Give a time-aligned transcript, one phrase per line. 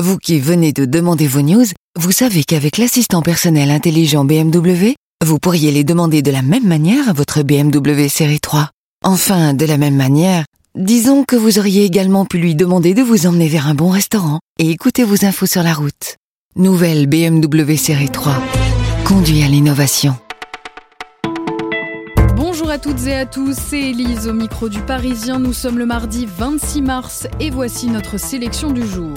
[0.00, 1.66] Vous qui venez de demander vos news,
[1.98, 7.10] vous savez qu'avec l'assistant personnel intelligent BMW, vous pourriez les demander de la même manière
[7.10, 8.70] à votre BMW série 3.
[9.04, 13.26] Enfin, de la même manière, disons que vous auriez également pu lui demander de vous
[13.26, 16.16] emmener vers un bon restaurant et écouter vos infos sur la route.
[16.56, 18.42] Nouvelle BMW série 3.
[19.04, 20.16] Conduit à l'innovation.
[22.36, 25.38] Bonjour à toutes et à tous, c'est Elise au micro du Parisien.
[25.38, 29.12] Nous sommes le mardi 26 mars et voici notre sélection du jour.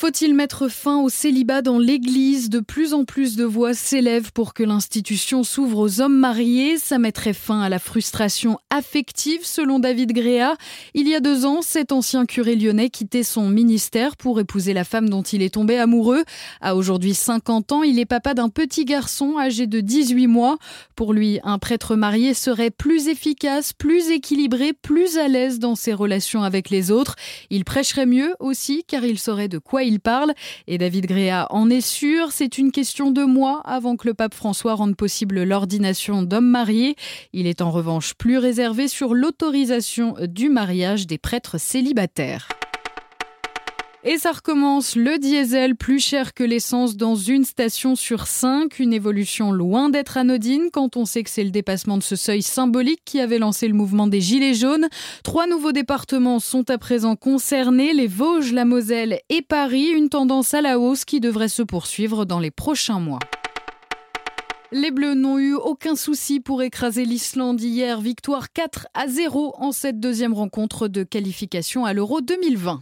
[0.00, 2.48] Faut-il mettre fin au célibat dans l'Église?
[2.48, 6.78] De plus en plus de voix s'élèvent pour que l'institution s'ouvre aux hommes mariés.
[6.78, 10.56] Ça mettrait fin à la frustration affective, selon David Gréa.
[10.94, 14.84] Il y a deux ans, cet ancien curé lyonnais quittait son ministère pour épouser la
[14.84, 16.24] femme dont il est tombé amoureux.
[16.62, 20.56] À aujourd'hui 50 ans, il est papa d'un petit garçon âgé de 18 mois.
[20.96, 25.92] Pour lui, un prêtre marié serait plus efficace, plus équilibré, plus à l'aise dans ses
[25.92, 27.16] relations avec les autres.
[27.50, 30.32] Il prêcherait mieux aussi, car il saurait de quoi il il parle.
[30.66, 34.34] Et David Gréa en est sûr, c'est une question de mois avant que le pape
[34.34, 36.96] François rende possible l'ordination d'hommes mariés.
[37.32, 42.48] Il est en revanche plus réservé sur l'autorisation du mariage des prêtres célibataires.
[44.02, 48.94] Et ça recommence, le diesel plus cher que l'essence dans une station sur cinq, une
[48.94, 53.02] évolution loin d'être anodine quand on sait que c'est le dépassement de ce seuil symbolique
[53.04, 54.88] qui avait lancé le mouvement des Gilets jaunes.
[55.22, 60.54] Trois nouveaux départements sont à présent concernés, les Vosges, la Moselle et Paris, une tendance
[60.54, 63.18] à la hausse qui devrait se poursuivre dans les prochains mois.
[64.72, 69.72] Les Bleus n'ont eu aucun souci pour écraser l'Islande hier, victoire 4 à 0 en
[69.72, 72.80] cette deuxième rencontre de qualification à l'Euro 2020.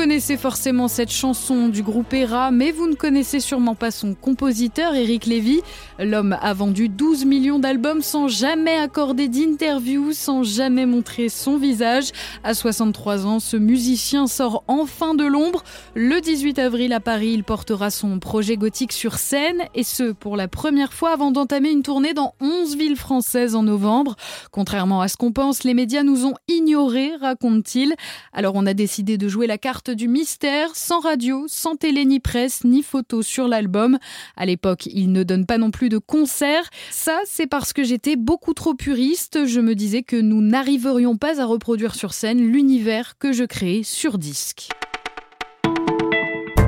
[0.00, 4.94] Connaissez forcément cette chanson du groupe Era, mais vous ne connaissez sûrement pas son compositeur,
[4.94, 5.60] Eric Lévy.
[5.98, 12.12] L'homme a vendu 12 millions d'albums sans jamais accorder d'interview, sans jamais montrer son visage.
[12.44, 15.64] À 63 ans, ce musicien sort enfin de l'ombre.
[15.94, 20.38] Le 18 avril à Paris, il portera son projet gothique sur scène, et ce, pour
[20.38, 24.16] la première fois avant d'entamer une tournée dans 11 villes françaises en novembre.
[24.50, 26.36] Contrairement à ce qu'on pense, les médias nous ont
[26.74, 27.94] raconte-t-il.
[28.32, 32.20] Alors on a décidé de jouer la carte du mystère, sans radio, sans télé ni
[32.20, 33.98] presse, ni photo sur l'album.
[34.36, 36.68] À l'époque, il ne donne pas non plus de concert.
[36.90, 39.46] Ça, c'est parce que j'étais beaucoup trop puriste.
[39.46, 43.82] Je me disais que nous n'arriverions pas à reproduire sur scène l'univers que je créais
[43.82, 44.68] sur disque.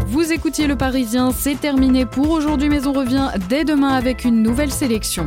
[0.06, 4.42] Vous écoutiez Le Parisien, c'est terminé pour aujourd'hui, mais on revient dès demain avec une
[4.42, 5.26] nouvelle sélection.